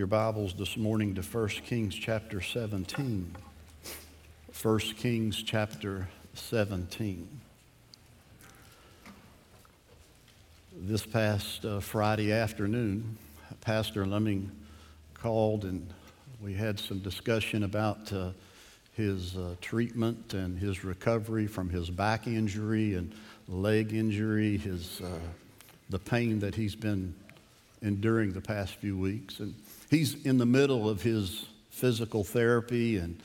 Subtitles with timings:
[0.00, 3.36] Your Bibles this morning to 1 Kings chapter 17.
[4.62, 7.28] 1 Kings chapter 17.
[10.74, 13.18] This past uh, Friday afternoon,
[13.60, 14.50] Pastor Lemming
[15.12, 15.86] called and
[16.42, 18.30] we had some discussion about uh,
[18.94, 23.12] his uh, treatment and his recovery from his back injury and
[23.48, 25.18] leg injury, his, uh,
[25.90, 27.14] the pain that he's been
[27.82, 29.40] enduring the past few weeks.
[29.40, 29.54] And
[29.90, 33.20] he's in the middle of his physical therapy and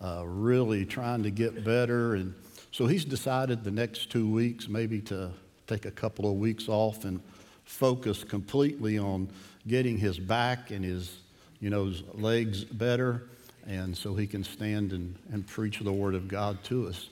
[0.00, 2.14] uh, really trying to get better.
[2.14, 2.34] And
[2.70, 5.32] so he's decided the next two weeks maybe to
[5.66, 7.20] take a couple of weeks off and
[7.64, 9.28] focus completely on
[9.66, 11.18] getting his back and his,
[11.60, 13.22] you know, his legs better.
[13.66, 17.08] And so he can stand and, and preach the Word of God to us.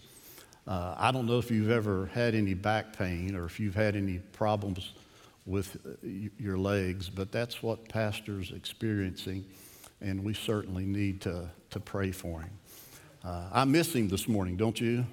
[0.67, 3.97] Uh, I don't know if you've ever had any back pain or if you've had
[3.97, 4.93] any problems
[5.49, 6.07] with uh,
[6.39, 9.47] your legs, but that's what Pastor's experiencing,
[10.01, 12.51] and we certainly need to, to pray for him.
[13.25, 15.07] Uh, I miss him this morning, don't you?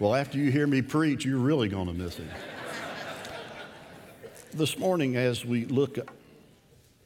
[0.00, 2.28] Well, after you hear me preach, you're really going to miss him.
[4.52, 5.98] this morning, as we look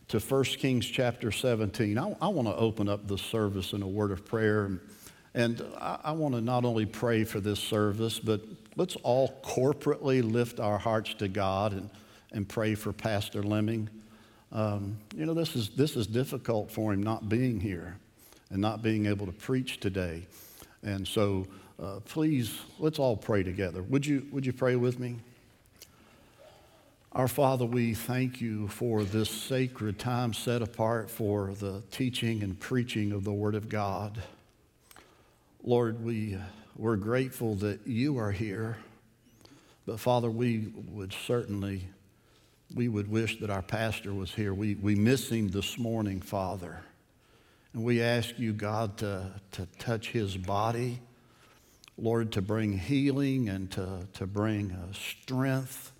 [0.08, 3.88] to 1 Kings chapter 17, I, I want to open up the service in a
[3.88, 4.64] word of prayer.
[4.64, 4.80] And,
[5.34, 8.40] and I, I want to not only pray for this service, but
[8.76, 11.90] let's all corporately lift our hearts to God and
[12.34, 13.88] and pray for Pastor Lemming.
[14.52, 17.96] Um, you know, this is, this is difficult for him not being here
[18.50, 20.26] and not being able to preach today.
[20.82, 21.46] And so
[21.82, 23.82] uh, please, let's all pray together.
[23.82, 25.16] Would you, would you pray with me?
[27.12, 32.58] Our Father, we thank you for this sacred time set apart for the teaching and
[32.58, 34.20] preaching of the Word of God.
[35.62, 36.38] Lord, we,
[36.76, 38.78] we're grateful that you are here.
[39.86, 41.86] But Father, we would certainly
[42.72, 44.54] we would wish that our pastor was here.
[44.54, 46.80] We, we miss him this morning, Father.
[47.72, 51.00] And we ask you, God, to, to touch his body,
[51.98, 55.92] Lord, to bring healing and to, to bring uh, strength,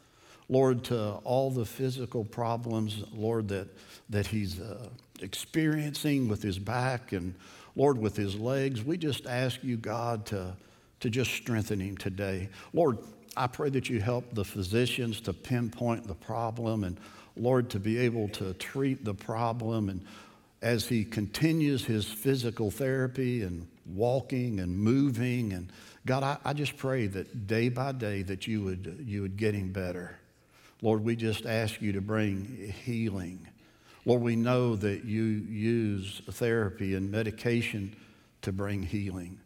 [0.48, 3.68] Lord, to all the physical problems, Lord, that,
[4.10, 4.88] that he's uh,
[5.20, 7.34] experiencing with his back and,
[7.76, 8.82] Lord, with his legs.
[8.82, 10.54] We just ask you, God, to,
[11.00, 12.50] to just strengthen him today.
[12.72, 12.98] Lord,
[13.36, 16.98] I pray that you help the physicians to pinpoint the problem and,
[17.36, 19.88] Lord, to be able to treat the problem.
[19.88, 20.04] And
[20.62, 25.70] as he continues his physical therapy and walking and moving, and
[26.06, 29.54] God, I, I just pray that day by day that you would, you would get
[29.54, 30.18] him better.
[30.82, 33.48] Lord, we just ask you to bring healing.
[34.04, 37.96] Lord, we know that you use therapy and medication
[38.42, 39.40] to bring healing.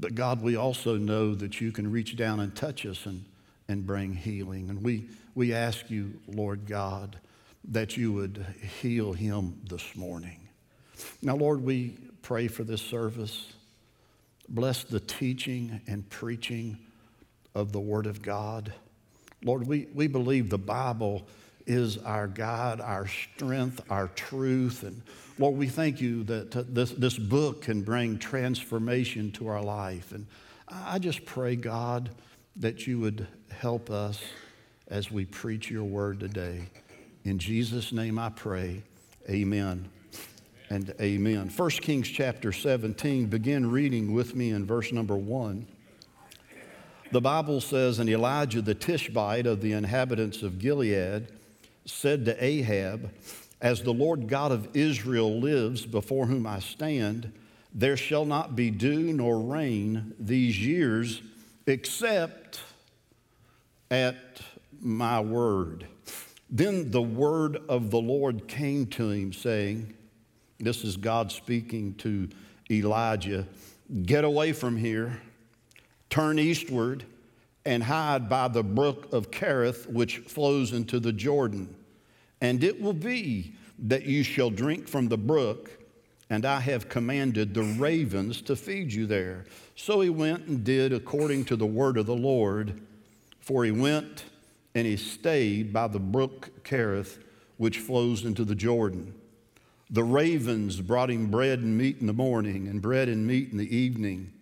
[0.00, 3.26] But God, we also know that you can reach down and touch us and,
[3.68, 4.70] and bring healing.
[4.70, 7.20] And we, we ask you, Lord God,
[7.68, 8.46] that you would
[8.80, 10.48] heal him this morning.
[11.20, 13.52] Now, Lord, we pray for this service.
[14.48, 16.78] Bless the teaching and preaching
[17.54, 18.72] of the Word of God.
[19.44, 21.26] Lord, we, we believe the Bible
[21.66, 24.82] is our God, our strength, our truth.
[24.82, 25.02] And
[25.38, 30.12] Lord, we thank you that uh, this, this book can bring transformation to our life.
[30.12, 30.26] And
[30.68, 32.10] I just pray, God,
[32.56, 34.20] that you would help us
[34.88, 36.62] as we preach your word today.
[37.24, 38.82] In Jesus' name I pray,
[39.28, 39.88] amen
[40.70, 41.52] and amen.
[41.54, 45.66] 1 Kings chapter 17, begin reading with me in verse number 1.
[47.12, 51.28] The Bible says, And Elijah the Tishbite of the inhabitants of Gilead
[51.84, 53.10] said to Ahab,
[53.60, 57.32] As the Lord God of Israel lives before whom I stand,
[57.72, 61.22] there shall not be dew nor rain these years
[61.66, 62.60] except
[63.90, 64.40] at
[64.80, 65.86] my word.
[66.48, 69.94] Then the word of the Lord came to him, saying,
[70.58, 72.28] This is God speaking to
[72.70, 73.46] Elijah
[74.04, 75.20] Get away from here,
[76.10, 77.04] turn eastward,
[77.64, 81.74] and hide by the brook of Kerith, which flows into the Jordan.
[82.40, 85.70] And it will be that you shall drink from the brook,
[86.30, 89.44] and I have commanded the ravens to feed you there.
[89.74, 92.80] So he went and did according to the word of the Lord,
[93.40, 94.24] for he went
[94.74, 97.18] and he stayed by the brook Kerith,
[97.56, 99.14] which flows into the Jordan.
[99.90, 103.58] The ravens brought him bread and meat in the morning, and bread and meat in
[103.58, 104.32] the evening,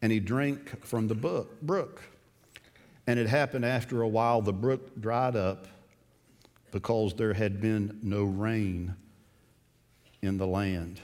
[0.00, 2.02] and he drank from the brook.
[3.06, 5.68] And it happened after a while, the brook dried up
[6.72, 8.94] because there had been no rain
[10.22, 11.00] in the land.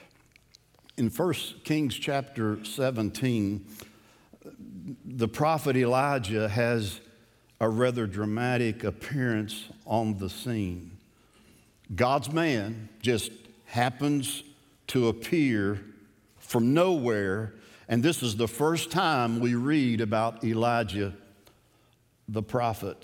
[0.97, 1.33] In 1
[1.63, 3.65] Kings chapter 17,
[5.05, 6.99] the prophet Elijah has
[7.61, 10.97] a rather dramatic appearance on the scene.
[11.95, 13.31] God's man just
[13.65, 14.43] happens
[14.87, 15.79] to appear
[16.37, 17.53] from nowhere.
[17.87, 21.13] And this is the first time we read about Elijah
[22.27, 22.97] the prophet.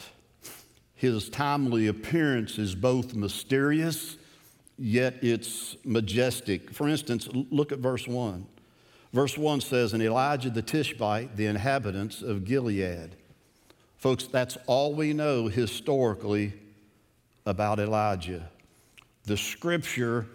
[0.95, 4.17] His timely appearance is both mysterious,
[4.77, 6.73] yet it's majestic.
[6.73, 8.45] For instance, look at verse 1.
[9.13, 13.15] Verse 1 says, And Elijah the Tishbite, the inhabitants of Gilead.
[13.97, 16.53] Folks, that's all we know historically
[17.45, 18.49] about Elijah.
[19.25, 20.25] The scripture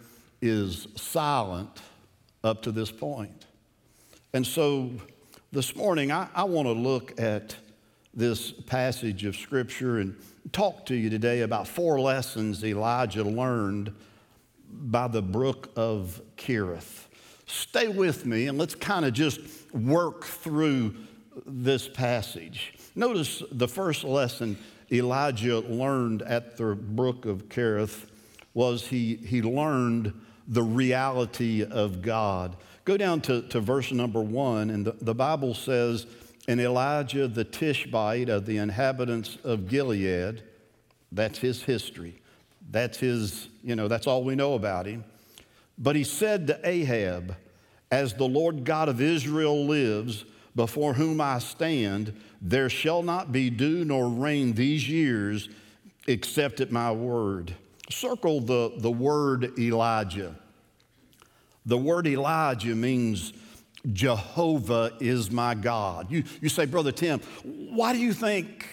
[0.43, 1.81] is silent
[2.43, 3.47] up to this point.
[4.33, 4.91] And so
[5.53, 7.57] this morning, I, I want to look at
[8.17, 10.17] this passage of scripture and
[10.53, 13.93] talk to you today about four lessons Elijah learned
[14.71, 17.07] by the brook of Kerith.
[17.47, 19.41] Stay with me and let's kind of just
[19.73, 20.95] work through
[21.47, 22.75] this passage.
[22.95, 24.57] Notice the first lesson
[24.93, 28.07] Elijah learned at the brook of Kerith
[28.55, 30.13] was he, he learned
[30.47, 32.57] the reality of God.
[32.85, 36.07] Go down to, to verse number one, and the, the Bible says,
[36.47, 40.43] And Elijah the Tishbite of the inhabitants of Gilead,
[41.11, 42.21] that's his history.
[42.71, 45.05] That's his, you know, that's all we know about him.
[45.79, 47.37] But he said to Ahab,
[47.91, 50.25] As the Lord God of Israel lives,
[50.55, 55.49] before whom I stand, there shall not be dew nor rain these years
[56.07, 57.55] except at my word.
[57.91, 60.35] Circle the, the word Elijah.
[61.67, 63.33] The word Elijah means
[63.93, 66.11] Jehovah is my God.
[66.11, 68.67] You, you say, Brother Tim, why do you think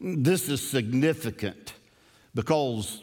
[0.00, 1.74] this is significant?
[2.34, 3.02] Because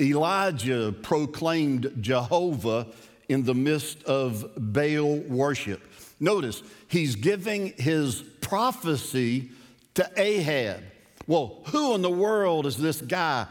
[0.00, 2.86] Elijah proclaimed Jehovah
[3.28, 5.82] in the midst of Baal worship.
[6.20, 9.50] Notice, he's giving his prophecy
[9.94, 10.82] to Ahab.
[11.26, 13.46] Well, who in the world is this guy,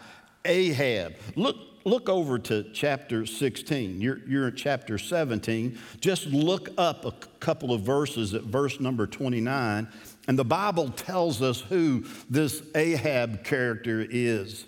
[0.45, 1.15] Ahab?
[1.35, 4.01] Look, look over to chapter 16.
[4.01, 5.77] You're, you're in chapter 17.
[5.99, 9.87] Just look up a couple of verses at verse number 29,
[10.27, 14.65] and the Bible tells us who this Ahab character is.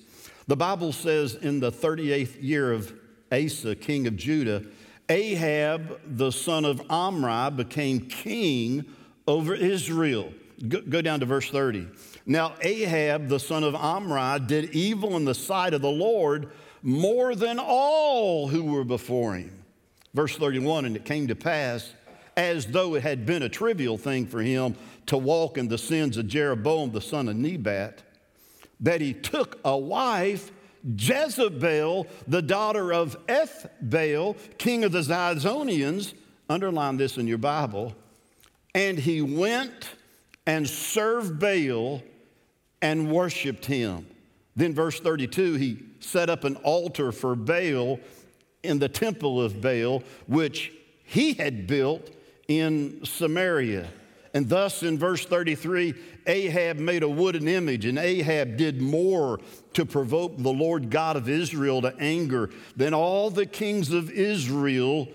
[0.47, 2.93] The Bible says in the 38th year of
[3.31, 4.63] Asa, king of Judah,
[5.09, 8.85] Ahab, the son of Omri, became king
[9.27, 10.31] over Israel.
[10.67, 11.87] Go, go, down to verse 30.
[12.25, 16.51] Now, Ahab, the son of Omri, did evil in the sight of the Lord
[16.85, 19.65] more than all who were before him.
[20.13, 21.91] Verse 31 And it came to pass,
[22.37, 24.75] as though it had been a trivial thing for him
[25.07, 28.03] to walk in the sins of Jeroboam, the son of Nebat,
[28.79, 30.51] that he took a wife
[30.85, 36.13] Jezebel, the daughter of Ethbaal, king of the Zidonians,
[36.47, 37.95] underline this in your Bible,
[38.75, 39.89] and he went
[40.45, 42.03] and served Baal
[42.83, 44.05] and worshiped him.
[44.55, 47.99] Then, verse 32, he set up an altar for Baal
[48.63, 50.71] in the temple of Baal, which
[51.03, 52.09] he had built
[52.47, 53.87] in Samaria.
[54.33, 55.93] And thus, in verse 33,
[56.27, 59.39] Ahab made a wooden image, and Ahab did more
[59.73, 65.07] to provoke the Lord God of Israel to anger than all the kings of Israel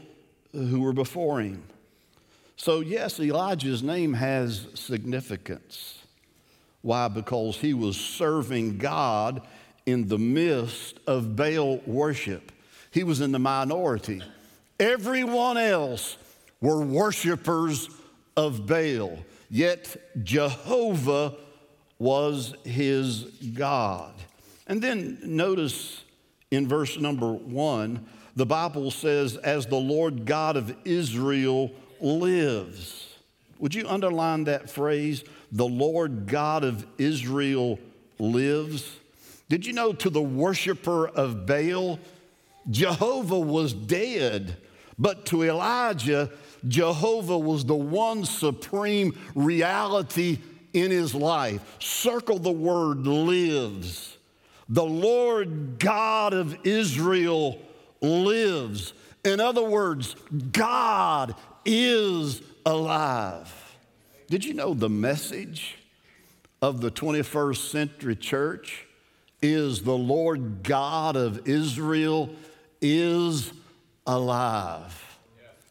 [0.52, 1.62] who were before him.
[2.56, 5.99] So, yes, Elijah's name has significance.
[6.82, 7.08] Why?
[7.08, 9.42] Because he was serving God
[9.86, 12.52] in the midst of Baal worship.
[12.90, 14.22] He was in the minority.
[14.78, 16.16] Everyone else
[16.60, 17.88] were worshipers
[18.36, 19.18] of Baal,
[19.50, 21.34] yet Jehovah
[21.98, 24.14] was his God.
[24.66, 26.02] And then notice
[26.50, 28.06] in verse number one,
[28.36, 31.70] the Bible says, as the Lord God of Israel
[32.00, 33.08] lives.
[33.58, 35.24] Would you underline that phrase?
[35.52, 37.78] The Lord God of Israel
[38.18, 38.96] lives.
[39.48, 41.98] Did you know to the worshiper of Baal,
[42.70, 44.56] Jehovah was dead,
[44.98, 46.30] but to Elijah,
[46.68, 50.38] Jehovah was the one supreme reality
[50.72, 51.62] in his life.
[51.80, 54.16] Circle the word lives.
[54.68, 57.58] The Lord God of Israel
[58.00, 58.92] lives.
[59.24, 60.14] In other words,
[60.52, 63.52] God is alive.
[64.30, 65.76] Did you know the message
[66.62, 68.86] of the 21st century church
[69.42, 72.30] is the Lord God of Israel
[72.80, 73.52] is
[74.06, 75.18] alive?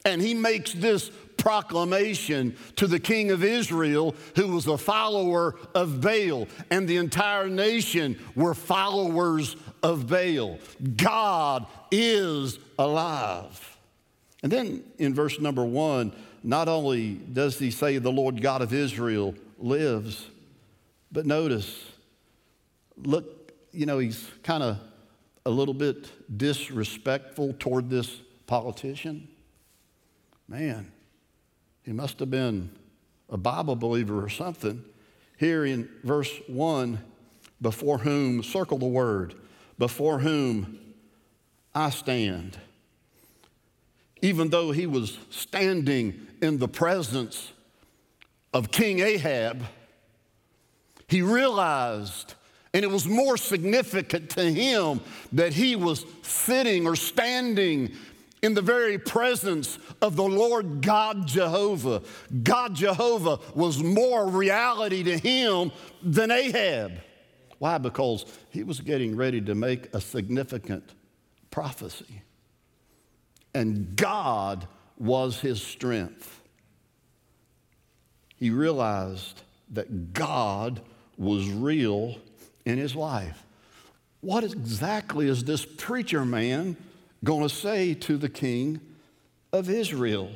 [0.04, 6.02] And he makes this proclamation to the king of Israel, who was a follower of
[6.02, 10.60] Baal, and the entire nation were followers of Baal.
[10.98, 13.78] God is alive.
[14.44, 16.12] And then in verse number one,
[16.44, 20.28] not only does he say the Lord God of Israel lives,
[21.12, 21.86] but notice,
[22.98, 24.78] look, you know, he's kind of
[25.46, 29.28] a little bit disrespectful toward this politician.
[30.48, 30.92] Man,
[31.84, 32.72] he must have been
[33.30, 34.84] a Bible believer or something.
[35.38, 37.00] Here in verse 1,
[37.62, 39.36] before whom, circle the word,
[39.78, 40.80] before whom
[41.74, 42.58] I stand.
[44.22, 47.52] Even though he was standing in the presence
[48.54, 49.64] of King Ahab,
[51.08, 52.36] he realized,
[52.74, 57.96] and it was more significant to him that he was sitting or standing
[58.42, 62.02] in the very presence of the Lord God Jehovah.
[62.44, 65.72] God Jehovah was more reality to him
[66.02, 67.02] than Ahab.
[67.58, 67.78] Why?
[67.78, 70.84] Because he was getting ready to make a significant
[71.52, 72.22] prophecy.
[73.54, 76.42] And God was his strength.
[78.36, 79.42] He realized
[79.72, 80.82] that God
[81.18, 82.18] was real
[82.66, 83.44] in his life.
[84.22, 86.78] What exactly is this preacher man
[87.24, 88.80] going to say to the king
[89.52, 90.32] of Israel?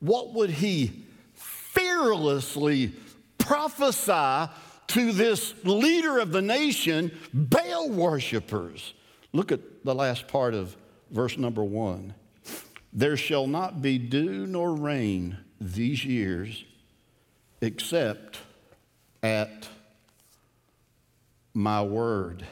[0.00, 2.92] What would he fearlessly
[3.38, 4.52] prophesy
[4.88, 8.94] to this leader of the nation, Baal worshippers?
[9.32, 10.76] Look at the last part of
[11.12, 12.14] verse number one.
[12.92, 16.64] There shall not be dew nor rain these years
[17.60, 18.38] except
[19.22, 19.68] at
[21.54, 22.44] my word.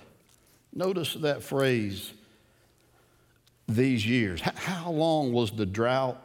[0.72, 2.12] Notice that phrase,
[3.66, 4.40] these years.
[4.40, 6.20] How long was the drought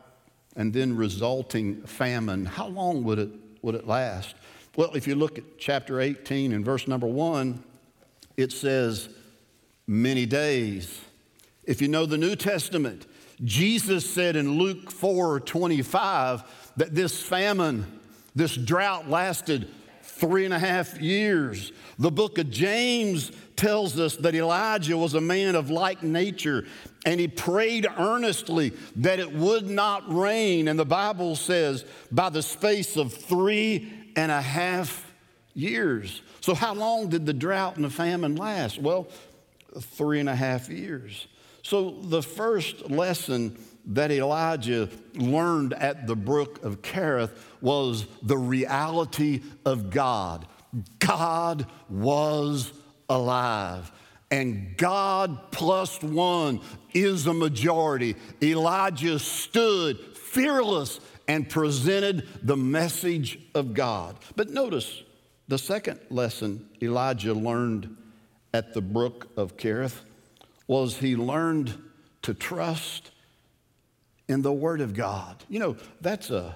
[0.56, 2.46] and then resulting famine?
[2.46, 3.30] How long would it,
[3.62, 4.36] would it last?
[4.76, 7.64] Well, if you look at chapter 18 and verse number one,
[8.38, 9.10] it says,
[9.88, 11.02] many days.
[11.66, 13.06] If you know the New Testament,
[13.44, 17.86] Jesus said in Luke 4 25 that this famine,
[18.36, 19.68] this drought lasted
[20.04, 21.72] three and a half years.
[22.00, 26.66] The book of James tells us that Elijah was a man of like nature
[27.06, 30.68] and he prayed earnestly that it would not rain.
[30.68, 35.14] And the Bible says, by the space of three and a half
[35.54, 36.22] years.
[36.42, 38.80] So, how long did the drought and the famine last?
[38.80, 39.08] Well,
[39.80, 41.28] three and a half years.
[41.66, 43.58] So, the first lesson
[43.88, 50.46] that Elijah learned at the brook of Kerith was the reality of God.
[51.00, 52.72] God was
[53.10, 53.92] alive.
[54.30, 56.62] And God plus one
[56.94, 58.16] is a majority.
[58.44, 64.18] Elijah stood fearless and presented the message of God.
[64.36, 65.02] But notice
[65.48, 67.98] the second lesson Elijah learned
[68.54, 70.02] at the brook of Kerith
[70.68, 71.74] was he learned
[72.24, 73.12] to trust
[74.28, 75.44] in the Word of God.
[75.50, 76.56] You know, that's a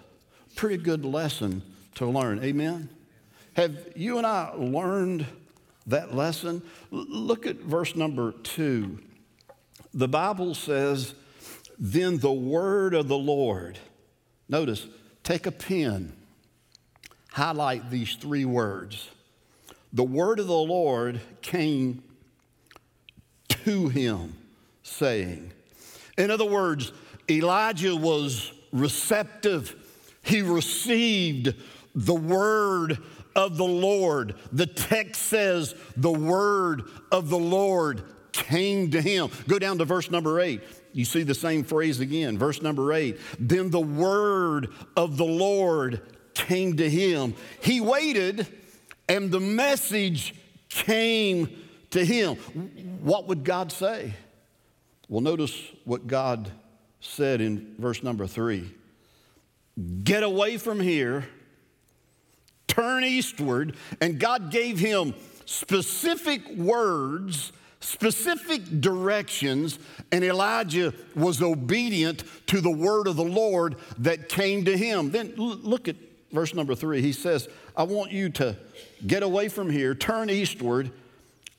[0.56, 1.62] pretty good lesson
[1.96, 2.44] to learn.
[2.44, 2.90] Amen?
[3.54, 5.26] Have you and I learned
[5.88, 6.62] that lesson?
[6.92, 9.00] look at verse number two.
[9.94, 11.14] The Bible says,
[11.78, 13.80] Then the word of the Lord,
[14.48, 14.88] notice,
[15.24, 16.14] take a pen,
[17.32, 19.10] highlight these three words.
[19.92, 22.04] The word of the Lord came
[23.66, 24.36] to him,
[24.84, 25.52] saying,
[26.18, 26.92] In other words,
[27.30, 29.76] Elijah was receptive.
[30.24, 31.54] He received
[31.96, 32.98] the word
[33.36, 34.36] of the Lord.
[34.52, 39.30] The text says the word of the Lord came to him.
[39.48, 40.62] Go down to verse number eight.
[40.94, 42.38] You see the same phrase again.
[42.38, 43.20] Verse number eight.
[43.40, 46.02] Then the word of the Lord
[46.34, 47.36] came to him.
[47.62, 48.48] He waited,
[49.08, 50.36] and the message
[50.70, 51.50] came
[51.92, 52.36] to him.
[53.04, 54.14] What would God say?
[55.08, 56.52] Well, notice what God
[57.02, 58.72] said in verse number three
[60.04, 61.28] Get away from here,
[62.68, 65.14] turn eastward, and God gave him
[65.46, 69.80] specific words, specific directions,
[70.12, 75.12] and Elijah was obedient to the word of the Lord that came to him.
[75.12, 75.96] Then look at
[76.32, 77.02] verse number three.
[77.02, 78.58] He says, I want you to
[79.08, 80.92] get away from here, turn eastward.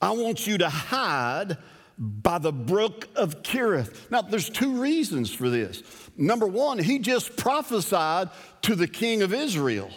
[0.01, 1.57] I want you to hide
[1.97, 4.09] by the brook of Kerith.
[4.09, 5.83] Now, there's two reasons for this.
[6.17, 8.29] Number one, he just prophesied
[8.63, 9.91] to the king of Israel.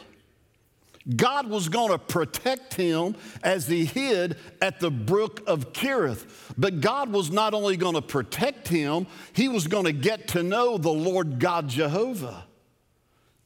[1.16, 6.52] God was going to protect him as he hid at the brook of Kerith.
[6.56, 10.42] But God was not only going to protect him, he was going to get to
[10.42, 12.44] know the Lord God Jehovah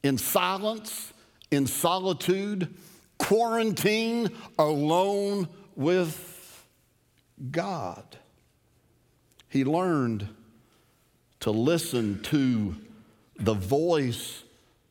[0.03, 1.11] in silence,
[1.51, 2.73] in solitude,
[3.17, 6.38] quarantine, alone with
[7.51, 8.17] God
[9.49, 10.27] he learned
[11.41, 12.75] to listen to
[13.35, 14.43] the voice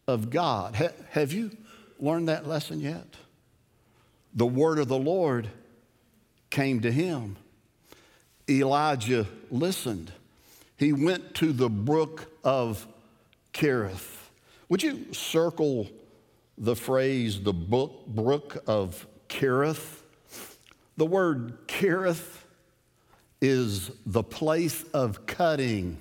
[0.07, 0.75] of God.
[0.75, 1.57] Ha- have you
[2.01, 3.07] learned that lesson yet?
[4.35, 5.49] The word of the Lord
[6.51, 7.37] came to him.
[8.51, 10.13] Elijah listened.
[10.77, 12.87] he went to the brook of
[13.53, 14.31] Kerith.
[14.69, 15.89] Would you circle
[16.57, 19.98] the phrase the book, brook of Kerith?
[20.99, 22.39] The word Kerith
[23.41, 25.97] is the place of cutting,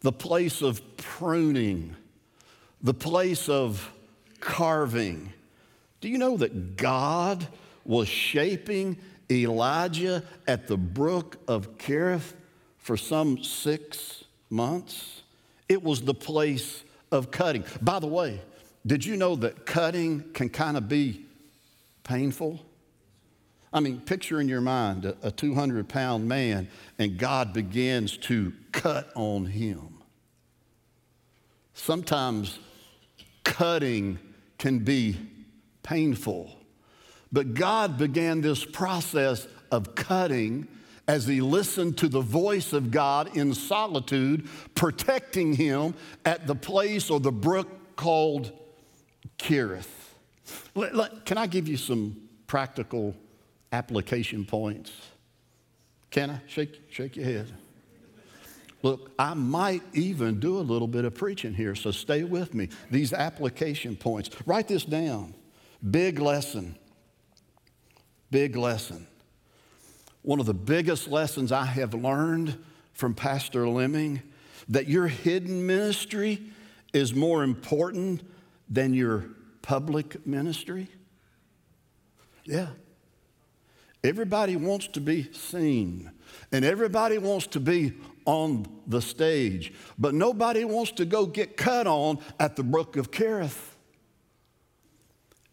[0.00, 1.94] the place of pruning,
[2.82, 3.88] the place of
[4.40, 5.32] carving.
[6.00, 7.46] Do you know that God
[7.84, 8.98] was shaping
[9.30, 12.32] Elijah at the brook of Kerith
[12.78, 15.22] for some six months?
[15.68, 17.62] It was the place of cutting.
[17.80, 18.40] By the way,
[18.84, 21.24] did you know that cutting can kind of be
[22.02, 22.60] painful?
[23.72, 29.10] I mean, picture in your mind a 200 pound man and God begins to cut
[29.14, 29.98] on him.
[31.74, 32.58] Sometimes
[33.44, 34.18] cutting
[34.58, 35.16] can be
[35.82, 36.50] painful,
[37.32, 40.68] but God began this process of cutting
[41.08, 47.10] as he listened to the voice of God in solitude, protecting him at the place
[47.10, 48.52] or the brook called
[49.38, 49.88] Kerith.
[51.24, 53.16] Can I give you some practical
[53.72, 54.92] application points.
[56.10, 56.40] Can I?
[56.46, 57.52] Shake, shake your head.
[58.82, 62.68] Look, I might even do a little bit of preaching here, so stay with me.
[62.90, 64.28] These application points.
[64.44, 65.34] Write this down.
[65.88, 66.76] Big lesson.
[68.30, 69.06] Big lesson.
[70.22, 72.58] One of the biggest lessons I have learned
[72.92, 74.22] from Pastor Lemming
[74.68, 76.42] that your hidden ministry
[76.92, 78.22] is more important
[78.68, 79.26] than your
[79.62, 80.88] public ministry.
[82.44, 82.68] Yeah.
[84.04, 86.10] Everybody wants to be seen,
[86.50, 87.92] and everybody wants to be
[88.24, 93.10] on the stage, but nobody wants to go get cut on at the brook of
[93.10, 93.70] Kerith.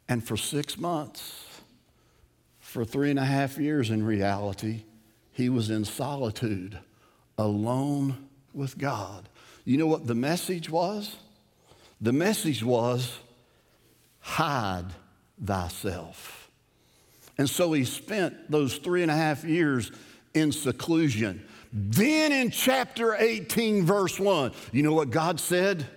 [0.07, 1.61] And for six months,
[2.59, 4.83] for three and a half years in reality,
[5.31, 6.79] he was in solitude,
[7.37, 9.29] alone with God.
[9.63, 11.17] You know what the message was?
[12.01, 13.19] The message was
[14.19, 14.87] hide
[15.43, 16.38] thyself.
[17.39, 19.93] And so he spent those three and a half years
[20.33, 21.41] in seclusion.
[21.71, 25.87] Then in chapter 18, verse 1, you know what God said?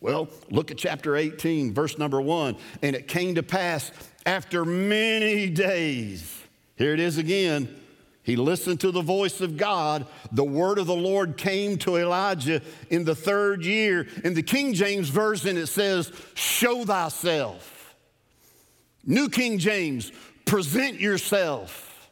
[0.00, 2.56] Well, look at chapter 18, verse number 1.
[2.82, 3.92] And it came to pass
[4.26, 6.42] after many days,
[6.76, 7.74] here it is again.
[8.24, 10.04] He listened to the voice of God.
[10.32, 14.06] The word of the Lord came to Elijah in the third year.
[14.24, 17.94] In the King James Version, it says, Show thyself.
[19.08, 20.12] New King James,
[20.48, 22.10] present yourself.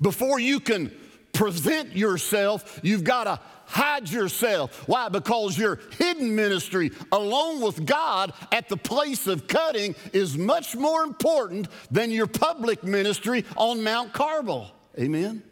[0.00, 0.92] Before you can
[1.32, 4.86] present yourself, you've got to hide yourself.
[4.86, 5.08] Why?
[5.08, 11.02] Because your hidden ministry, alone with God at the place of cutting, is much more
[11.02, 14.70] important than your public ministry on Mount Carmel.
[14.98, 15.42] Amen?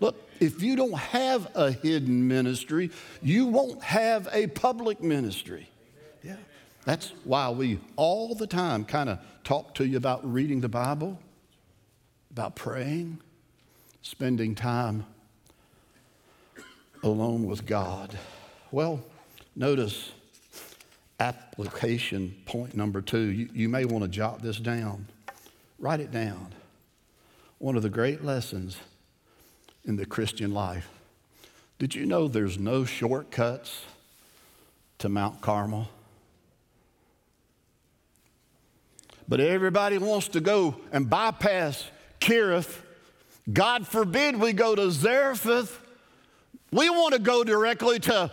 [0.00, 2.90] Look, if you don't have a hidden ministry,
[3.22, 5.70] you won't have a public ministry.
[6.22, 6.36] Yeah.
[6.84, 11.18] That's why we all the time kind of talk to you about reading the Bible
[12.38, 13.18] about praying,
[14.00, 15.04] spending time
[17.02, 18.16] alone with God.
[18.70, 19.02] Well,
[19.56, 20.12] notice
[21.18, 23.26] application point number two.
[23.26, 25.06] You, you may want to jot this down,
[25.80, 26.54] write it down.
[27.58, 28.76] One of the great lessons
[29.84, 30.88] in the Christian life.
[31.80, 33.82] Did you know there's no shortcuts
[34.98, 35.88] to Mount Carmel?
[39.26, 42.82] But everybody wants to go and bypass Kerith.
[43.52, 45.80] God forbid we go to Zarephath.
[46.70, 48.30] We want to go directly to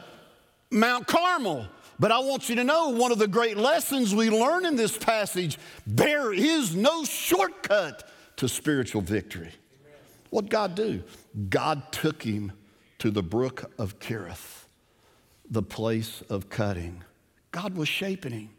[0.71, 1.67] Mount Carmel.
[1.98, 4.98] But I want you to know one of the great lessons we learn in this
[4.98, 9.52] passage there is no shortcut to spiritual victory.
[10.30, 11.04] What God do?
[11.50, 12.52] God took him
[13.00, 14.65] to the brook of Kerith,
[15.50, 17.04] the place of cutting.
[17.52, 18.50] God was shaping him.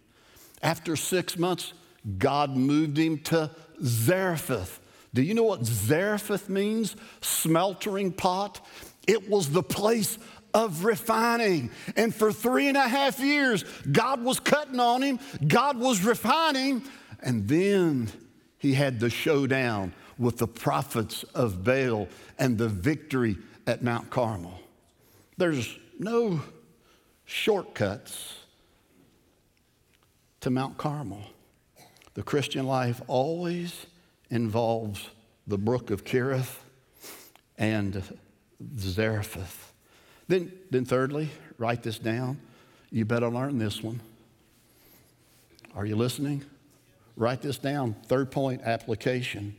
[0.62, 1.74] After six months,
[2.16, 3.50] God moved him to
[3.82, 4.80] Zarephath,
[5.16, 6.94] do you know what Zarephath means?
[7.22, 8.60] Smeltering pot.
[9.08, 10.18] It was the place
[10.52, 11.70] of refining.
[11.96, 16.82] And for three and a half years, God was cutting on him, God was refining,
[17.22, 18.12] and then
[18.58, 24.60] he had the showdown with the prophets of Baal and the victory at Mount Carmel.
[25.38, 26.42] There's no
[27.24, 28.36] shortcuts
[30.42, 31.22] to Mount Carmel.
[32.12, 33.86] The Christian life always
[34.30, 35.08] involves
[35.46, 36.56] the brook of Kerith
[37.58, 38.02] and
[38.78, 39.72] Zarephath.
[40.28, 42.38] Then, then thirdly, write this down.
[42.90, 44.00] You better learn this one.
[45.74, 46.44] Are you listening?
[47.16, 47.94] Write this down.
[48.06, 49.56] Third point application.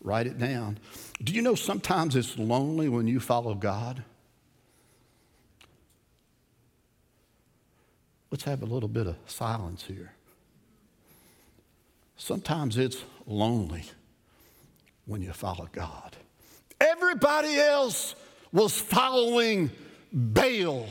[0.00, 0.78] Write it down.
[1.22, 4.04] Do you know sometimes it's lonely when you follow God?
[8.34, 10.12] let's have a little bit of silence here.
[12.16, 13.84] Sometimes it's lonely
[15.06, 16.16] when you follow God.
[16.80, 18.14] Everybody else
[18.52, 19.70] was following
[20.12, 20.86] Baal.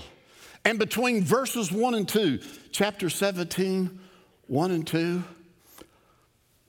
[0.66, 2.40] And between verses 1 and 2,
[2.72, 4.00] chapter 17,
[4.48, 5.24] 1 and 2,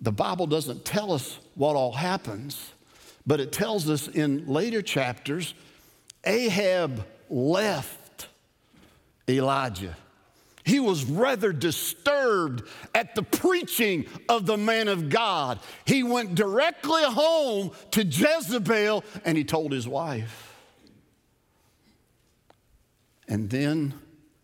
[0.01, 2.73] the Bible doesn't tell us what all happens,
[3.27, 5.55] but it tells us in later chapters
[6.25, 8.29] Ahab left
[9.29, 9.97] Elijah.
[10.65, 15.61] He was rather disturbed at the preaching of the man of God.
[15.85, 20.55] He went directly home to Jezebel and he told his wife.
[23.29, 23.95] And then,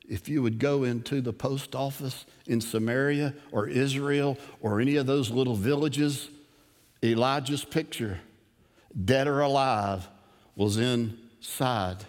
[0.08, 5.06] if you would go into the post office in Samaria or Israel or any of
[5.06, 6.28] those little villages,
[7.02, 8.20] Elijah's picture,
[9.04, 10.06] dead or alive,
[10.54, 12.04] was inside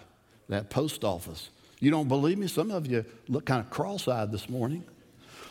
[0.48, 1.48] that post office.
[1.82, 2.46] You don't believe me?
[2.46, 4.84] Some of you look kind of cross eyed this morning.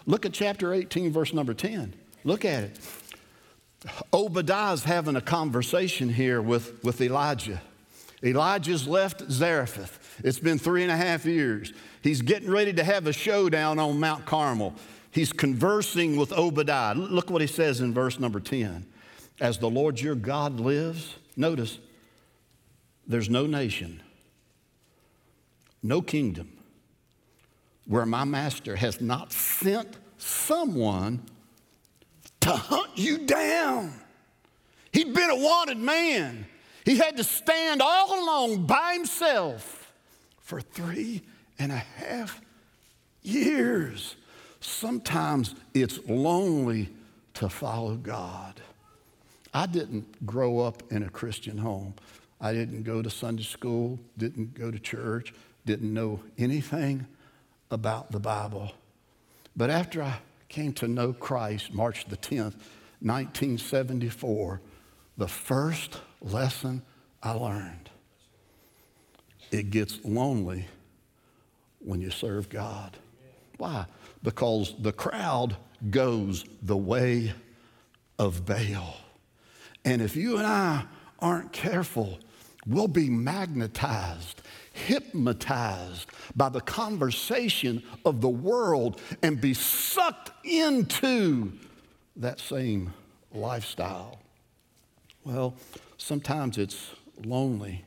[0.05, 1.93] Look at chapter 18, verse number 10.
[2.23, 2.79] Look at it.
[4.13, 7.61] Obadiah's having a conversation here with, with Elijah.
[8.23, 10.21] Elijah's left Zarephath.
[10.23, 11.73] It's been three and a half years.
[12.01, 14.73] He's getting ready to have a showdown on Mount Carmel.
[15.11, 16.95] He's conversing with Obadiah.
[16.95, 18.85] Look what he says in verse number 10.
[19.41, 21.77] As the Lord your God lives, notice,
[23.05, 24.01] there's no nation
[25.83, 26.57] no kingdom
[27.85, 31.21] where my master has not sent someone
[32.41, 33.93] to hunt you down.
[34.91, 36.45] He'd been a wanted man.
[36.85, 39.93] He had to stand all alone by himself
[40.39, 41.21] for three
[41.59, 42.41] and a half
[43.21, 44.15] years.
[44.59, 46.89] Sometimes it's lonely
[47.35, 48.61] to follow God.
[49.53, 51.93] I didn't grow up in a Christian home.
[52.39, 55.33] I didn't go to Sunday school, didn't go to church,
[55.65, 57.05] didn't know anything
[57.69, 58.71] about the Bible.
[59.55, 60.19] But after I
[60.49, 62.55] came to know Christ, March the 10th,
[63.01, 64.61] 1974,
[65.17, 66.81] the first lesson
[67.23, 67.89] I learned
[69.51, 70.67] it gets lonely
[71.79, 72.97] when you serve God.
[73.57, 73.85] Why?
[74.23, 75.55] Because the crowd
[75.89, 77.33] goes the way
[78.17, 78.97] of Baal.
[79.83, 80.85] And if you and I
[81.19, 82.19] aren't careful,
[82.65, 84.41] we'll be magnetized
[84.71, 91.51] hypnotized by the conversation of the world and be sucked into
[92.15, 92.93] that same
[93.33, 94.19] lifestyle.
[95.23, 95.55] Well,
[95.97, 96.91] sometimes it's
[97.23, 97.85] lonely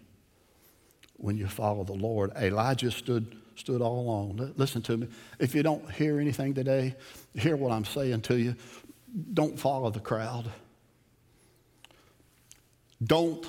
[1.16, 2.32] when you follow the Lord.
[2.36, 4.52] Elijah stood, stood all alone.
[4.56, 5.08] Listen to me.
[5.38, 6.94] If you don't hear anything today,
[7.34, 8.54] hear what I'm saying to you.
[9.32, 10.50] Don't follow the crowd.
[13.02, 13.46] Don't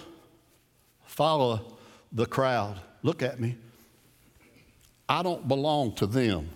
[1.06, 1.78] follow
[2.12, 2.80] the crowd.
[3.06, 3.56] Look at me.
[5.08, 6.50] I don't belong to them.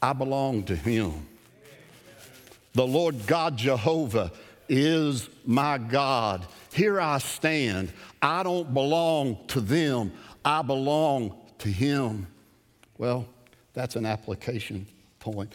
[0.00, 1.28] I belong to Him.
[2.72, 4.32] The Lord God Jehovah
[4.70, 6.46] is my God.
[6.72, 7.92] Here I stand.
[8.22, 12.26] I don't belong to them, I belong to Him.
[12.96, 13.26] Well,
[13.74, 14.86] that's an application
[15.20, 15.52] point.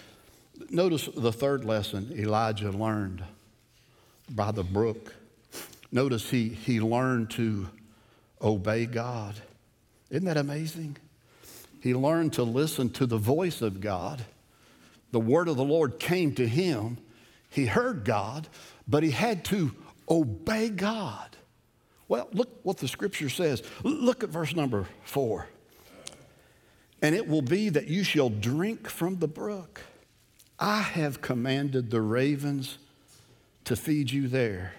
[0.69, 3.23] Notice the third lesson Elijah learned
[4.29, 5.15] by the brook.
[5.91, 7.67] Notice he, he learned to
[8.43, 9.35] obey God.
[10.09, 10.97] Isn't that amazing?
[11.79, 14.23] He learned to listen to the voice of God.
[15.11, 16.97] The word of the Lord came to him.
[17.49, 18.47] He heard God,
[18.87, 19.71] but he had to
[20.09, 21.35] obey God.
[22.07, 23.63] Well, look what the scripture says.
[23.83, 25.47] Look at verse number four.
[27.01, 29.81] And it will be that you shall drink from the brook.
[30.59, 32.77] I have commanded the ravens
[33.65, 34.73] to feed you there.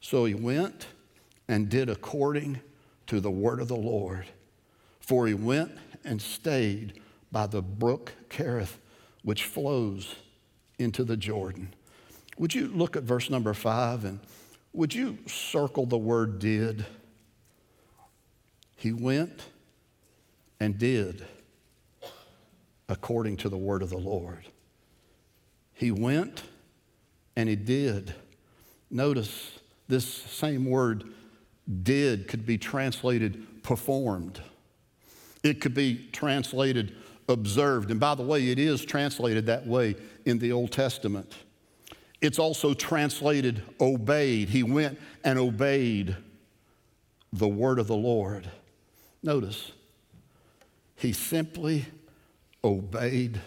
[0.00, 0.86] So he went
[1.48, 2.60] and did according
[3.06, 4.26] to the word of the Lord.
[5.00, 5.72] For he went
[6.04, 8.76] and stayed by the brook Kerith,
[9.22, 10.16] which flows
[10.78, 11.74] into the Jordan.
[12.38, 14.20] Would you look at verse number five and
[14.72, 16.84] would you circle the word did?
[18.76, 19.46] He went
[20.60, 21.26] and did
[22.88, 24.44] according to the word of the Lord.
[25.72, 26.42] He went
[27.36, 28.14] and he did.
[28.90, 31.04] Notice this same word
[31.82, 34.40] did could be translated performed.
[35.42, 36.96] It could be translated
[37.28, 37.90] observed.
[37.90, 41.34] And by the way, it is translated that way in the Old Testament.
[42.20, 44.48] It's also translated obeyed.
[44.48, 46.16] He went and obeyed
[47.32, 48.50] the word of the Lord.
[49.22, 49.72] Notice,
[50.96, 51.84] he simply
[52.64, 53.40] obeyed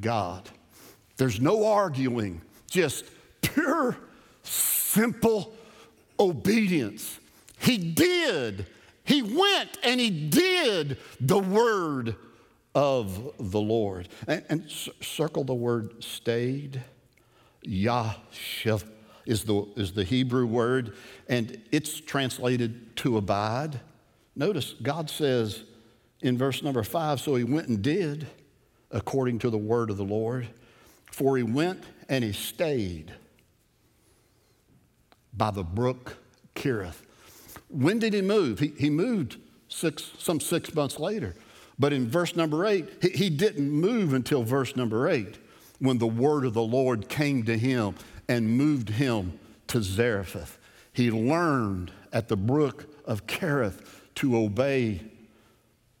[0.00, 0.48] God.
[1.16, 3.04] There's no arguing, just
[3.40, 3.96] pure,
[4.42, 5.52] simple
[6.20, 7.18] obedience.
[7.58, 8.66] He did.
[9.04, 12.16] He went and he did the word
[12.74, 14.08] of the Lord.
[14.26, 16.82] And, and circle the word stayed.
[17.66, 18.84] Yashav
[19.26, 20.94] is the, is the Hebrew word,
[21.28, 23.80] and it's translated to abide.
[24.36, 25.64] Notice God says
[26.22, 28.26] in verse number five, so he went and did
[28.90, 30.48] according to the word of the Lord,
[31.12, 33.12] for he went and he stayed
[35.38, 36.18] by the brook
[36.54, 37.02] Cherith.
[37.70, 38.58] When did he move?
[38.58, 39.36] He, he moved
[39.68, 41.34] six, some six months later.
[41.78, 45.38] But in verse number eight, he, he didn't move until verse number eight
[45.78, 47.94] when the word of the Lord came to him
[48.28, 50.58] and moved him to Zarephath.
[50.92, 55.02] He learned at the brook of Cherith to obey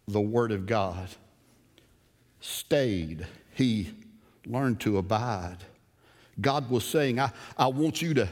[0.08, 1.08] the word of God.
[2.40, 3.26] Stayed.
[3.54, 3.92] He
[4.46, 5.58] learned to abide.
[6.40, 8.28] God was saying, I, I want you to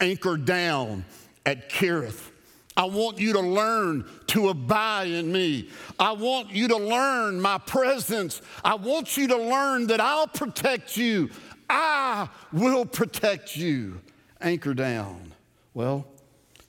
[0.00, 1.04] anchor down
[1.44, 2.32] at Cherith.
[2.76, 5.70] I want you to learn to abide in me.
[5.98, 8.42] I want you to learn my presence.
[8.62, 11.30] I want you to learn that I'll protect you.
[11.70, 14.00] I will protect you.
[14.40, 15.32] Anchor down.
[15.72, 16.06] Well,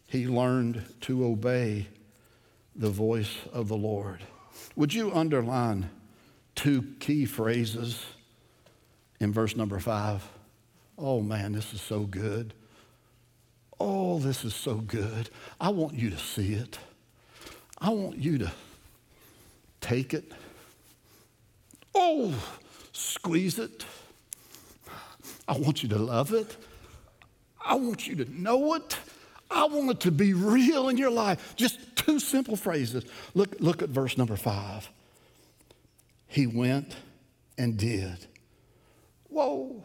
[0.08, 1.88] he learned to obey
[2.76, 4.22] the voice of the Lord.
[4.78, 5.90] Would you underline
[6.56, 8.02] two key phrases
[9.20, 10.24] in verse number five?
[10.98, 12.54] Oh man, this is so good.
[13.80, 15.30] Oh, this is so good.
[15.60, 16.80] I want you to see it.
[17.80, 18.52] I want you to
[19.82, 20.32] take it.
[21.94, 22.34] Oh,
[22.92, 23.86] squeeze it.
[25.48, 26.58] I want you to love it.
[27.64, 28.98] I want you to know it.
[29.50, 31.56] I want it to be real in your life.
[31.56, 33.06] Just two simple phrases.
[33.34, 34.90] Look, look at verse number five.
[36.28, 36.96] He went
[37.58, 38.28] and did.
[39.30, 39.84] Whoa.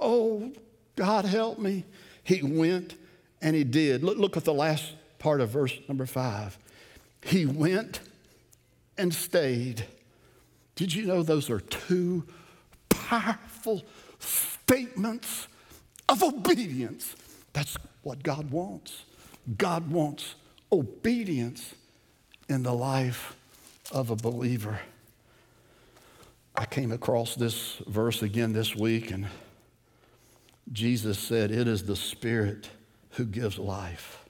[0.00, 0.52] Oh,
[0.96, 1.84] God help me.
[2.28, 2.94] He went
[3.40, 4.04] and he did.
[4.04, 6.58] Look, look at the last part of verse number five.
[7.22, 8.00] He went
[8.98, 9.86] and stayed.
[10.74, 12.24] Did you know those are two
[12.90, 13.82] powerful
[14.18, 15.48] statements
[16.06, 17.16] of obedience?
[17.54, 19.04] That's what God wants.
[19.56, 20.34] God wants
[20.70, 21.74] obedience
[22.50, 23.36] in the life
[23.90, 24.80] of a believer.
[26.54, 29.28] I came across this verse again this week and
[30.72, 32.68] Jesus said, It is the Spirit
[33.12, 34.24] who gives life.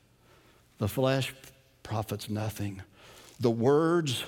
[0.78, 1.34] The flesh
[1.82, 2.82] profits nothing.
[3.40, 4.24] The words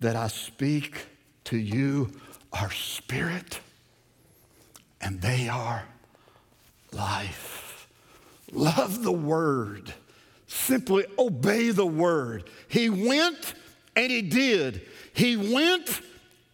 [0.00, 1.06] that I speak
[1.44, 2.10] to you
[2.52, 3.60] are spirit
[5.00, 5.86] and they are
[6.92, 7.88] life.
[8.52, 9.92] Love the word.
[10.46, 12.48] Simply obey the word.
[12.68, 13.54] He went
[13.94, 14.82] and he did.
[15.12, 16.00] He went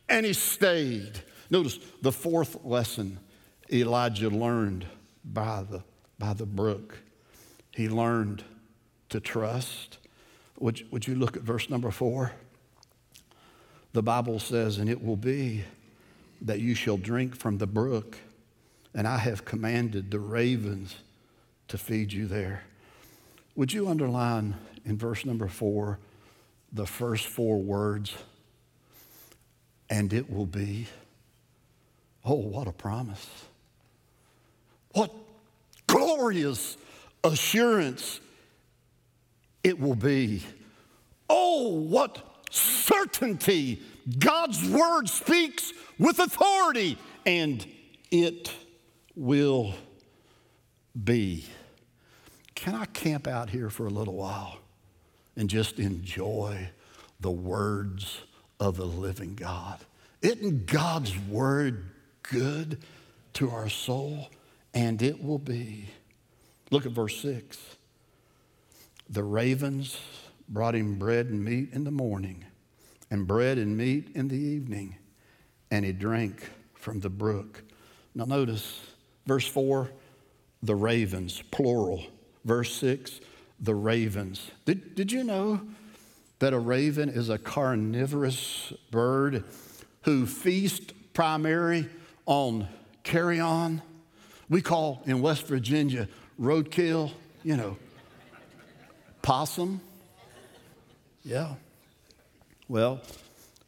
[0.09, 1.21] and he stayed.
[1.51, 3.19] Notice the fourth lesson
[3.73, 4.87] Elijah learned
[5.25, 5.83] by the,
[6.19, 6.99] by the brook.
[7.71, 8.45] He learned
[9.09, 9.99] to trust.
[10.59, 12.33] Would, would you look at verse number four?
[13.93, 15.65] The Bible says, And it will be
[16.43, 18.19] that you shall drink from the brook,
[18.95, 20.97] and I have commanded the ravens
[21.69, 22.65] to feed you there.
[23.55, 25.99] Would you underline in verse number four
[26.73, 28.15] the first four words?
[29.89, 30.89] And it will be.
[32.25, 33.29] Oh, what a promise.
[34.93, 35.13] What
[35.87, 36.77] glorious
[37.25, 38.21] assurance
[39.63, 40.43] it will be.
[41.29, 42.19] Oh, what
[42.51, 43.83] certainty!
[44.19, 47.65] God's word speaks with authority, and
[48.11, 48.53] it
[49.15, 49.75] will
[51.05, 51.47] be.
[52.55, 54.59] Can I camp out here for a little while
[55.37, 56.71] and just enjoy
[57.21, 58.21] the words
[58.59, 59.79] of the living God?
[60.21, 61.85] Isn't God's word
[62.23, 62.79] good
[63.35, 64.29] to our soul?
[64.75, 65.89] And it will be.
[66.71, 67.59] Look at verse 6.
[69.11, 70.01] The ravens
[70.49, 72.45] brought him bread and meat in the morning,
[73.11, 74.97] and bread and meat in the evening,
[75.71, 77.63] and he drank from the brook.
[78.15, 78.81] Now, notice
[79.27, 79.91] verse 4
[80.63, 82.05] the ravens, plural.
[82.45, 83.21] Verse 6
[83.63, 84.51] the ravens.
[84.65, 85.61] Did, did you know
[86.41, 89.45] that a raven is a carnivorous bird
[90.03, 91.89] who feasts primarily
[92.27, 92.67] on
[93.05, 93.81] carrion?
[94.49, 96.09] We call in West Virginia
[96.41, 97.77] roadkill, you know,
[99.23, 99.81] possum.
[101.25, 101.55] Yeah.
[102.69, 103.01] Well,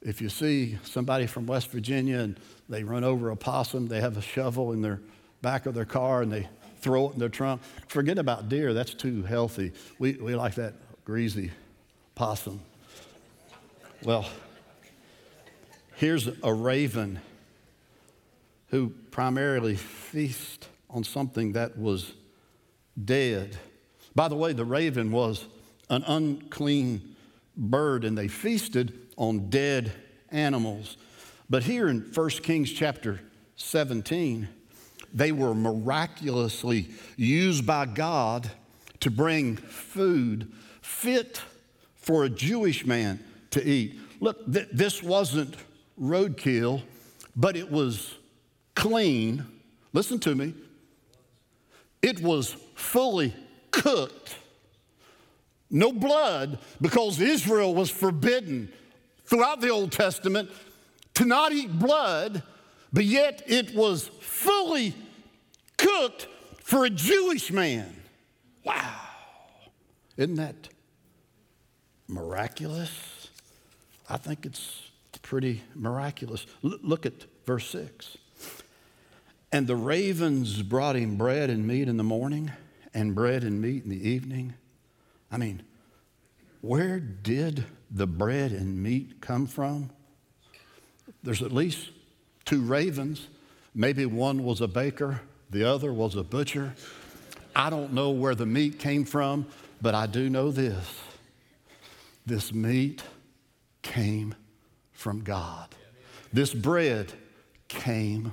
[0.02, 4.16] if you see somebody from West Virginia and they run over a possum, they have
[4.16, 5.00] a shovel in their
[5.42, 6.48] back of their car and they
[6.80, 7.62] throw it in their trunk.
[7.88, 9.72] Forget about deer, that's too healthy.
[9.98, 11.50] We, we like that greasy
[12.14, 12.60] possum.
[14.02, 14.26] Well,
[15.96, 17.20] here's a raven
[18.74, 22.12] who primarily feasts on something that was
[23.04, 23.56] dead.
[24.16, 25.46] By the way, the raven was
[25.90, 27.14] an unclean
[27.56, 29.92] bird, and they feasted on dead
[30.30, 30.96] animals.
[31.48, 33.20] But here in 1 Kings chapter
[33.54, 34.48] 17,
[35.12, 38.50] they were miraculously used by God
[38.98, 40.50] to bring food
[40.82, 41.40] fit
[41.94, 44.00] for a Jewish man to eat.
[44.18, 45.54] Look, th- this wasn't
[45.96, 46.82] roadkill,
[47.36, 48.16] but it was
[48.74, 49.46] clean.
[49.92, 50.54] Listen to me.
[52.02, 53.34] It was fully
[53.70, 54.36] cooked.
[55.70, 58.70] No blood, because Israel was forbidden
[59.24, 60.50] throughout the Old Testament
[61.14, 62.42] to not eat blood,
[62.92, 64.94] but yet it was fully
[65.76, 66.28] cooked
[66.62, 67.94] for a Jewish man.
[68.64, 69.00] Wow.
[70.16, 70.68] Isn't that
[72.08, 73.30] miraculous?
[74.08, 74.90] I think it's
[75.22, 76.46] pretty miraculous.
[76.62, 78.18] L- look at verse 6.
[79.54, 82.50] And the ravens brought him bread and meat in the morning,
[82.92, 84.54] and bread and meat in the evening.
[85.30, 85.62] I mean,
[86.60, 89.90] where did the bread and meat come from?
[91.22, 91.90] There's at least
[92.44, 93.28] two ravens.
[93.76, 96.74] Maybe one was a baker, the other was a butcher.
[97.54, 99.46] I don't know where the meat came from,
[99.80, 101.00] but I do know this
[102.26, 103.04] this meat
[103.82, 104.34] came
[104.90, 105.76] from God.
[106.32, 107.12] This bread
[107.68, 108.32] came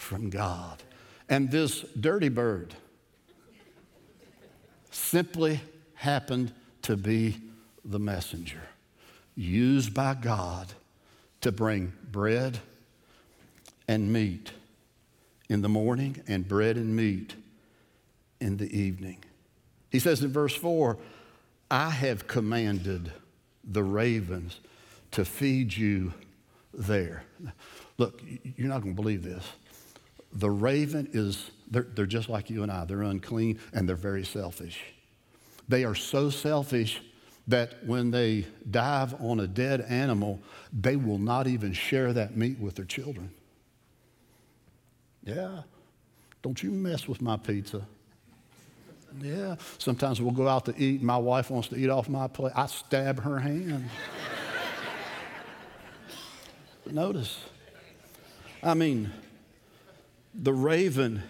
[0.00, 0.82] from God.
[1.28, 2.74] And this dirty bird
[4.90, 5.60] simply
[5.94, 7.36] happened to be
[7.84, 8.62] the messenger
[9.36, 10.72] used by God
[11.42, 12.58] to bring bread
[13.86, 14.52] and meat
[15.48, 17.34] in the morning and bread and meat
[18.40, 19.22] in the evening.
[19.90, 20.96] He says in verse 4
[21.70, 23.12] I have commanded
[23.64, 24.58] the ravens
[25.12, 26.12] to feed you
[26.72, 27.22] there.
[27.98, 28.20] Look,
[28.56, 29.44] you're not going to believe this.
[30.32, 32.84] The raven is, they're, they're just like you and I.
[32.84, 34.80] They're unclean and they're very selfish.
[35.68, 37.00] They are so selfish
[37.48, 40.40] that when they dive on a dead animal,
[40.72, 43.30] they will not even share that meat with their children.
[45.24, 45.62] Yeah,
[46.42, 47.86] don't you mess with my pizza.
[49.20, 52.28] Yeah, sometimes we'll go out to eat, and my wife wants to eat off my
[52.28, 52.52] plate.
[52.54, 53.88] I stab her hand.
[56.86, 57.38] Notice,
[58.62, 59.12] I mean,
[60.34, 61.22] the raven,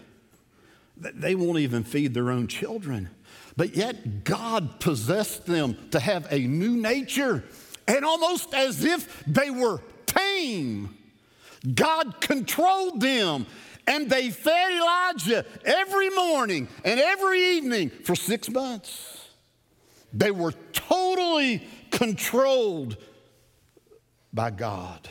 [0.96, 3.10] they won't even feed their own children.
[3.56, 7.44] But yet, God possessed them to have a new nature,
[7.88, 10.96] and almost as if they were tame.
[11.74, 13.46] God controlled them,
[13.86, 19.28] and they fed Elijah every morning and every evening for six months.
[20.12, 22.96] They were totally controlled
[24.32, 25.08] by God.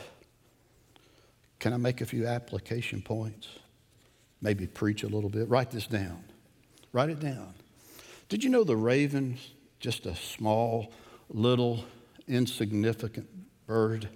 [1.58, 3.48] Can I make a few application points?
[4.42, 5.48] Maybe preach a little bit.
[5.48, 6.24] Write this down.
[6.92, 7.54] Write it down.
[8.28, 10.92] Did you know the raven's just a small,
[11.28, 11.84] little,
[12.26, 13.28] insignificant
[13.66, 14.08] bird?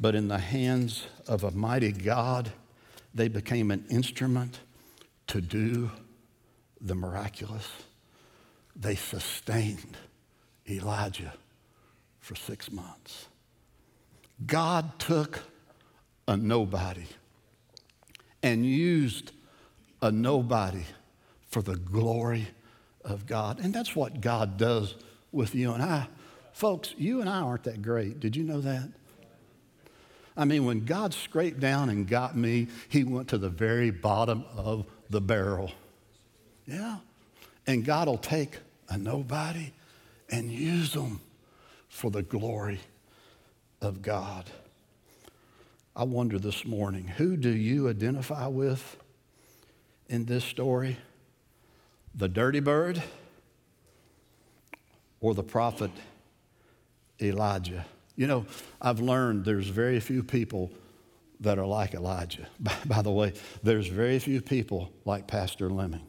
[0.00, 2.50] But in the hands of a mighty God,
[3.14, 4.60] they became an instrument
[5.28, 5.90] to do
[6.80, 7.68] the miraculous.
[8.74, 9.96] They sustained
[10.68, 11.34] Elijah
[12.20, 13.26] for six months.
[14.46, 15.40] God took
[16.26, 17.06] a nobody
[18.42, 19.32] and used
[20.00, 20.84] a nobody
[21.48, 22.48] for the glory
[23.04, 23.60] of God.
[23.60, 24.94] And that's what God does
[25.30, 26.08] with you and I.
[26.52, 28.20] Folks, you and I aren't that great.
[28.20, 28.88] Did you know that?
[30.36, 34.44] I mean, when God scraped down and got me, He went to the very bottom
[34.56, 35.70] of the barrel.
[36.66, 36.98] Yeah.
[37.66, 39.72] And God will take a nobody
[40.30, 41.20] and use them
[41.88, 42.80] for the glory
[43.80, 44.50] of God.
[45.94, 48.96] I wonder this morning who do you identify with
[50.08, 50.96] in this story?
[52.14, 53.02] The dirty bird?
[55.22, 55.90] or the prophet
[57.22, 57.86] Elijah.
[58.16, 58.44] You know,
[58.82, 60.70] I've learned there's very few people
[61.40, 62.46] that are like Elijah.
[62.60, 63.32] By, by, the way,
[63.62, 66.04] there's very few people like Pastor Lemming.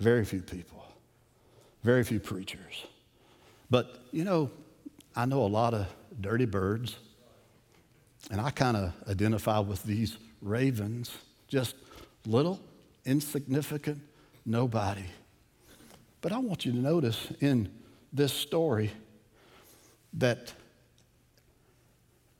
[0.00, 0.84] Very few people.
[1.84, 2.86] Very few preachers.
[3.70, 4.50] But, you know,
[5.14, 5.86] I know a lot of
[6.20, 6.96] dirty birds,
[8.30, 11.10] and I kind of identify with these ravens,
[11.48, 11.76] just
[12.26, 12.60] little,
[13.04, 14.00] insignificant,
[14.44, 15.04] nobody.
[16.20, 17.70] But I want you to notice in
[18.12, 18.90] this story
[20.14, 20.52] that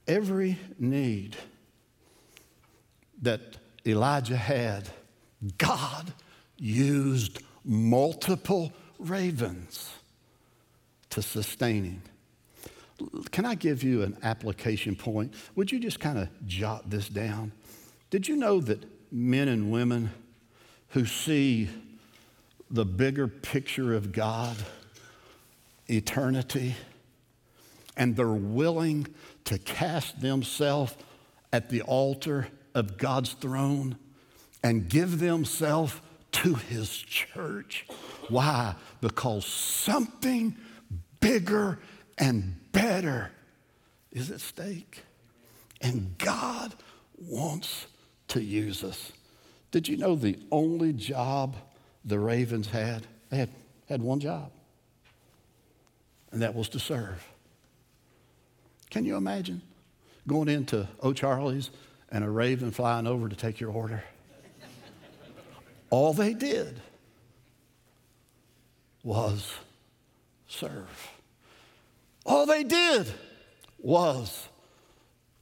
[0.06, 1.36] every need
[3.22, 3.40] that
[3.86, 4.88] Elijah had,
[5.56, 6.12] God
[6.56, 9.90] used multiple ravens
[11.10, 12.02] to sustain him.
[13.30, 15.34] Can I give you an application point?
[15.54, 17.52] Would you just kind of jot this down?
[18.10, 20.10] Did you know that men and women
[20.88, 21.68] who see
[22.70, 24.56] the bigger picture of God,
[25.88, 26.74] eternity,
[27.96, 29.06] and they're willing
[29.44, 30.96] to cast themselves
[31.52, 33.96] at the altar of God's throne
[34.62, 35.94] and give themselves
[36.32, 37.86] to his church.
[38.28, 38.74] Why?
[39.00, 40.56] Because something
[41.20, 41.78] bigger
[42.18, 43.30] and better
[44.12, 45.02] is at stake.
[45.80, 46.74] And God
[47.18, 47.86] wants
[48.28, 49.12] to use us.
[49.70, 51.56] Did you know the only job
[52.04, 53.06] the Ravens had?
[53.30, 53.50] They had,
[53.88, 54.50] had one job,
[56.32, 57.26] and that was to serve.
[58.90, 59.60] Can you imagine
[60.26, 61.70] going into O'Charlie's
[62.10, 64.02] and a raven flying over to take your order?
[65.90, 66.80] All they did
[69.02, 69.52] was
[70.48, 71.17] serve.
[72.28, 73.10] All they did
[73.78, 74.48] was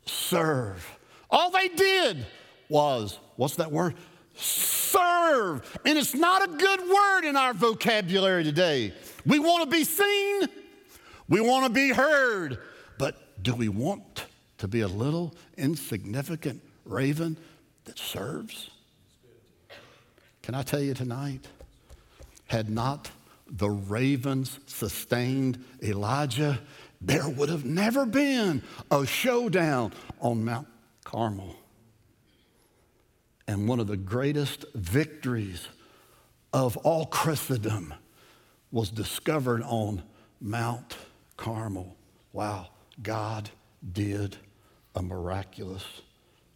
[0.07, 0.89] serve.
[1.29, 2.25] All they did
[2.69, 3.95] was, what's that word?
[4.35, 5.79] Serve.
[5.85, 8.95] And it's not a good word in our vocabulary today.
[9.27, 10.43] We want to be seen,
[11.29, 12.59] we want to be heard,
[12.99, 14.27] but do we want
[14.59, 17.37] to be a little insignificant raven
[17.87, 18.71] that serves?
[20.43, 21.49] Can I tell you tonight?
[22.47, 23.11] Had not
[23.49, 26.61] the ravens sustained Elijah,
[27.01, 30.67] there would have never been a showdown on Mount
[31.05, 31.57] Carmel.
[33.47, 35.69] And one of the greatest victories
[36.53, 37.95] of all Christendom
[38.73, 40.03] was discovered on
[40.41, 40.97] Mount
[41.37, 41.97] Carmel.
[42.33, 42.69] Wow,
[43.03, 43.51] God
[43.93, 44.37] did
[44.95, 45.85] a miraculous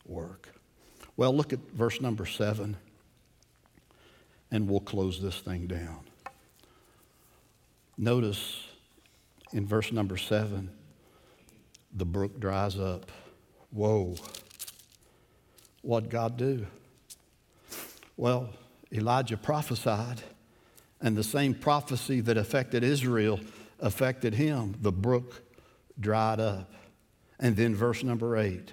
[0.05, 0.49] work.
[1.17, 2.77] Well, look at verse number seven
[4.51, 6.10] and we'll close this thing down.
[8.03, 8.63] Notice
[9.53, 10.71] in verse number seven,
[11.95, 13.13] the brook dries up.
[13.71, 14.17] Whoa.
[15.83, 16.67] What'd God do?
[18.17, 18.55] Well,
[18.91, 20.23] Elijah prophesied,
[21.03, 23.39] and the same prophecy that affected Israel
[23.81, 24.77] affected him.
[24.81, 25.43] The brook
[26.01, 26.73] dried up.
[27.39, 28.73] And then, verse number eight,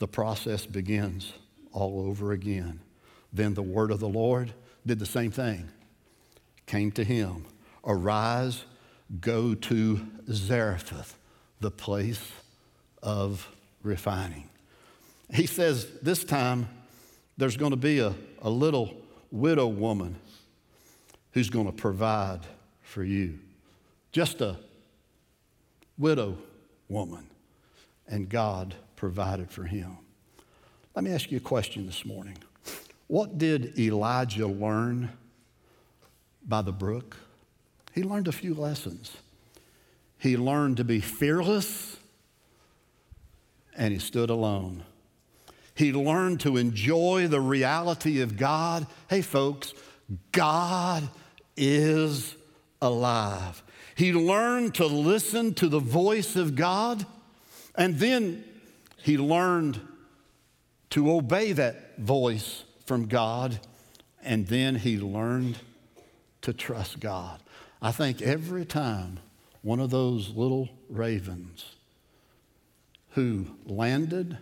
[0.00, 1.34] the process begins
[1.70, 2.80] all over again.
[3.32, 4.52] Then the word of the Lord
[4.84, 5.68] did the same thing.
[6.66, 7.46] Came to him,
[7.84, 8.64] arise,
[9.20, 11.16] go to Zarephath,
[11.60, 12.32] the place
[13.02, 13.48] of
[13.82, 14.48] refining.
[15.32, 16.68] He says this time
[17.36, 18.94] there's going to be a, a little
[19.30, 20.16] widow woman
[21.32, 22.40] who's going to provide
[22.82, 23.38] for you.
[24.12, 24.56] Just a
[25.96, 26.36] widow
[26.88, 27.26] woman.
[28.08, 29.96] And God provided for him.
[30.94, 32.36] Let me ask you a question this morning.
[33.06, 35.10] What did Elijah learn
[36.46, 37.16] by the brook?
[37.92, 39.16] He learned a few lessons.
[40.18, 41.96] He learned to be fearless
[43.76, 44.84] and he stood alone.
[45.74, 48.86] He learned to enjoy the reality of God.
[49.08, 49.72] Hey, folks,
[50.32, 51.08] God
[51.56, 52.34] is
[52.82, 53.62] alive.
[53.94, 57.06] He learned to listen to the voice of God,
[57.74, 58.44] and then
[58.98, 59.80] he learned
[60.90, 63.60] to obey that voice from God,
[64.22, 65.58] and then he learned
[66.42, 67.42] to trust God.
[67.82, 69.18] I think every time
[69.62, 71.76] one of those little ravens
[73.10, 74.38] who landed,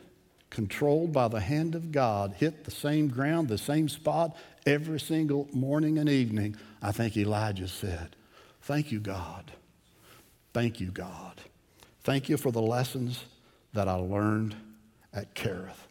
[0.50, 4.36] controlled by the hand of God, hit the same ground, the same spot
[4.66, 8.16] every single morning and evening, I think Elijah said,
[8.62, 9.52] Thank you, God.
[10.52, 11.40] Thank you, God.
[12.02, 13.24] Thank you for the lessons
[13.72, 14.56] that I learned
[15.12, 15.87] at Kerith.